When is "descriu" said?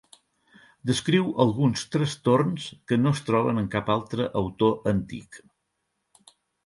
0.91-1.27